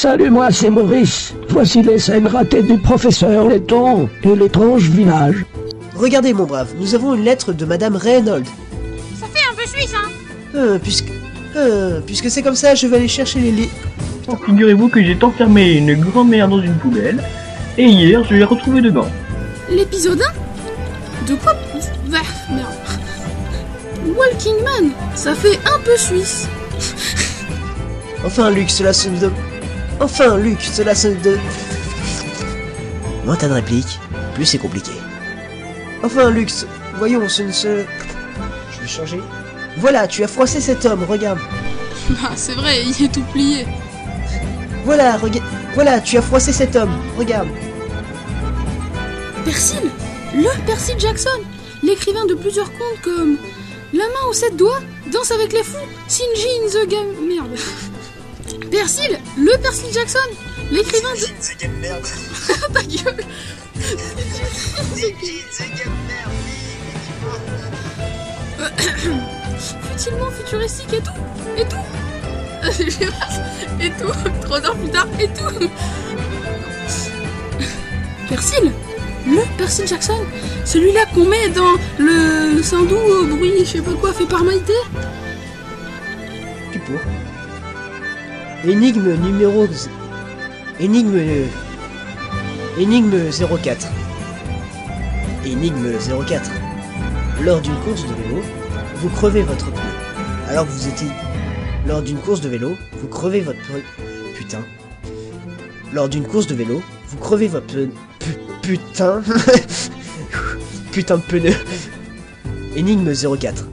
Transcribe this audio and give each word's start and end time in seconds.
Salut, 0.00 0.30
moi 0.30 0.50
c'est 0.50 0.70
Maurice. 0.70 1.34
Voici 1.50 1.82
les 1.82 1.98
scènes 1.98 2.26
ratées 2.26 2.62
du 2.62 2.78
professeur 2.78 3.46
Letton 3.48 4.08
et 4.22 4.34
l'étrange 4.34 4.88
village. 4.88 5.44
Regardez, 5.94 6.32
mon 6.32 6.44
brave, 6.44 6.68
nous 6.80 6.94
avons 6.94 7.12
une 7.12 7.22
lettre 7.22 7.52
de 7.52 7.66
Madame 7.66 7.96
Reynolds. 7.96 8.46
Ça 9.20 9.26
fait 9.26 9.46
un 9.52 9.54
peu 9.54 9.66
suisse, 9.68 9.92
hein 9.94 10.08
Euh, 10.54 10.78
puisque... 10.78 11.12
Euh, 11.54 12.00
puisque 12.06 12.30
c'est 12.30 12.40
comme 12.40 12.54
ça, 12.54 12.74
je 12.74 12.86
vais 12.86 12.96
aller 12.96 13.08
chercher 13.08 13.40
les 13.40 13.50
lits. 13.50 13.68
Oh, 14.26 14.36
Figurez-vous 14.42 14.88
que 14.88 15.04
j'ai 15.04 15.18
enfermé 15.22 15.72
une 15.74 15.94
grand-mère 15.94 16.48
dans 16.48 16.62
une 16.62 16.76
poubelle, 16.76 17.22
et 17.76 17.84
hier 17.84 18.24
je 18.24 18.36
l'ai 18.36 18.44
retrouvée 18.44 18.80
dedans. 18.80 19.08
L'épisode 19.68 20.22
1 21.26 21.30
De 21.30 21.34
quoi 21.34 21.52
Bah, 22.08 22.20
merde. 22.50 24.16
Walking 24.16 24.64
Man, 24.64 24.92
ça 25.14 25.34
fait 25.34 25.58
un 25.66 25.78
peu 25.84 25.98
suisse. 25.98 26.48
Enfin, 28.24 28.50
Luc, 28.50 28.70
cela 28.70 28.94
se 28.94 29.10
de... 29.10 29.30
Enfin, 30.00 30.38
Luc, 30.38 30.62
cela 30.62 30.94
se 30.94 31.08
de... 31.08 31.38
Moins 33.26 33.36
t'as 33.36 33.48
de 33.48 33.52
répliques, 33.52 34.00
plus 34.34 34.46
c'est 34.46 34.58
compliqué. 34.58 34.92
Enfin, 36.02 36.30
Luc, 36.30 36.50
voyons, 36.96 37.28
ce 37.28 37.42
ne 37.42 37.52
se... 37.52 37.84
Je 38.72 38.80
vais 38.80 38.88
changer. 38.88 39.20
Voilà, 39.76 40.08
tu 40.08 40.24
as 40.24 40.28
froissé 40.28 40.60
cet 40.62 40.86
homme, 40.86 41.04
regarde. 41.04 41.38
Bah, 42.08 42.30
c'est 42.34 42.54
vrai, 42.54 42.82
il 42.82 43.04
est 43.04 43.12
tout 43.12 43.22
plié. 43.32 43.66
Voilà, 44.86 45.18
regarde. 45.18 45.46
Voilà, 45.74 46.00
tu 46.00 46.16
as 46.16 46.22
froissé 46.22 46.52
cet 46.52 46.76
homme, 46.76 46.96
regarde. 47.18 47.48
Persil 49.44 49.90
Le 50.34 50.66
Percy 50.66 50.92
Jackson 50.98 51.40
L'écrivain 51.82 52.26
de 52.26 52.34
plusieurs 52.34 52.70
contes 52.72 53.00
comme 53.02 53.36
La 53.92 54.04
main 54.04 54.28
aux 54.28 54.32
sept 54.32 54.56
doigts, 54.56 54.80
Danse 55.12 55.30
avec 55.30 55.52
les 55.52 55.62
fous, 55.62 55.76
Sinji 56.08 56.48
in 56.64 56.68
the 56.68 56.88
game... 56.88 57.28
Merde. 57.28 57.58
Persil 58.58 59.18
Le 59.36 59.56
Percy 59.58 59.92
Jackson 59.92 60.18
L'écrivain 60.70 61.12
de... 61.14 62.72
Ta 62.72 62.82
gueule. 62.82 63.24
Futilement 69.82 70.30
futuristique 70.30 70.92
et 70.92 71.00
tout 71.00 71.12
Et 71.56 71.64
tout. 71.64 71.76
Et 73.80 73.90
tout 73.90 74.12
Trois 74.42 74.60
heures 74.64 74.76
plus 74.76 74.90
tard, 74.90 75.08
et 75.18 75.28
tout. 75.28 75.70
Persil 78.28 78.72
Le 79.26 79.56
Persil 79.56 79.86
Jackson 79.86 80.18
Celui-là 80.64 81.06
qu'on 81.14 81.24
met 81.24 81.48
dans 81.48 81.74
le 81.98 82.62
sandou 82.62 82.96
au 82.96 83.24
bruit, 83.26 83.52
je 83.60 83.64
sais 83.64 83.80
pas 83.82 83.92
quoi, 83.92 84.12
fait 84.12 84.26
par 84.26 84.44
Maïté. 84.44 84.74
Tu 86.72 86.78
pour. 86.80 87.00
Énigme 88.64 89.14
numéro... 89.16 89.66
Énigme... 90.78 91.18
Énigme 92.78 93.18
04. 93.62 93.86
Énigme 95.44 95.92
04. 96.26 96.50
Lors 97.42 97.60
d'une 97.60 97.74
course 97.84 98.02
de 98.02 98.14
vélo, 98.22 98.42
vous 98.96 99.08
crevez 99.08 99.42
votre 99.42 99.70
pneu. 99.70 99.80
Alors 100.48 100.66
que 100.66 100.72
vous 100.72 100.88
étiez... 100.88 101.08
Lors 101.86 102.02
d'une 102.02 102.18
course 102.18 102.40
de 102.42 102.48
vélo, 102.48 102.76
vous 103.00 103.08
crevez 103.08 103.40
votre 103.40 103.58
pneu... 103.66 103.82
Putain. 104.36 104.60
Lors 105.92 106.08
d'une 106.08 106.26
course 106.26 106.46
de 106.46 106.54
vélo, 106.54 106.82
vous 107.08 107.16
crevez 107.18 107.48
votre 107.48 107.66
pneu... 107.66 107.90
pu- 108.18 108.36
Putain. 108.62 109.22
Putain 110.92 111.16
de 111.16 111.22
pneu. 111.22 111.52
Énigme 112.76 113.12
04. 113.14 113.66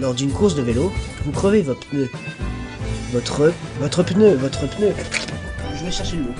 Lors 0.00 0.14
d'une 0.14 0.30
course 0.30 0.54
de 0.54 0.62
vélo, 0.62 0.90
vous 1.26 1.32
crevez 1.32 1.60
votre 1.62 1.86
pneu. 1.88 2.08
Votre... 3.12 3.52
Votre 3.78 4.02
pneu, 4.02 4.34
votre 4.36 4.66
pneu. 4.68 4.94
Je 5.76 5.84
vais 5.84 5.90
chercher 5.90 6.16
le 6.16 6.22
mot. 6.22 6.34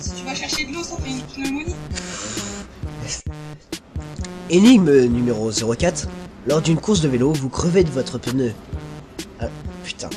Si 0.00 0.10
tu 0.12 0.24
vas 0.26 0.34
chercher 0.34 0.66
de 0.66 0.74
l'eau, 0.74 0.82
ça 0.82 0.96
fait 0.98 1.10
une 1.10 1.22
pneumonie. 1.22 1.74
Énigme 4.50 5.06
numéro 5.06 5.50
04. 5.50 6.08
Lors 6.46 6.62
d'une 6.62 6.80
course 6.80 7.02
de 7.02 7.08
vélo, 7.08 7.32
vous 7.32 7.50
crevez 7.50 7.84
de 7.84 7.90
votre 7.90 8.18
pneu. 8.18 8.52
Ah, 9.40 9.48
putain. 9.84 10.08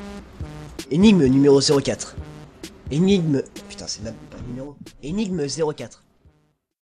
Énigme 0.89 1.25
numéro 1.25 1.59
04. 1.59 2.15
Énigme... 2.91 3.41
Putain, 3.67 3.87
c'est 3.87 4.03
même 4.03 4.15
pas 4.29 4.37
numéro. 4.47 4.77
Énigme 5.01 5.45
04. 5.47 6.02